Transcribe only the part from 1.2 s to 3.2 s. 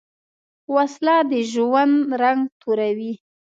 د ژوند رنګ توروې